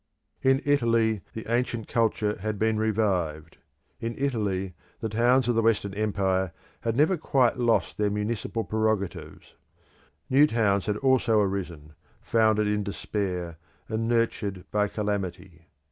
In 0.41 0.63
Italy 0.65 1.21
the 1.33 1.45
ancient 1.47 1.87
culture 1.87 2.35
had 2.39 2.57
been 2.57 2.79
revived. 2.79 3.57
In 3.99 4.17
Italy 4.17 4.73
the 4.99 5.09
towns 5.09 5.47
of 5.47 5.53
the 5.53 5.61
Western 5.61 5.93
Empire 5.93 6.53
had 6.79 6.95
never 6.95 7.17
quite 7.17 7.57
lost 7.57 7.99
their 7.99 8.09
municipal 8.09 8.63
prerogatives. 8.63 9.53
New 10.27 10.47
towns 10.47 10.87
had 10.87 10.97
also 10.97 11.39
arisen, 11.39 11.93
founded 12.19 12.65
in 12.65 12.81
despair 12.83 13.59
and 13.87 14.07
nurtured 14.07 14.65
by 14.71 14.87
calamity. 14.87 15.67